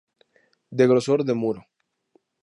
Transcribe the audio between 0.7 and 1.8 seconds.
De grosor de muro.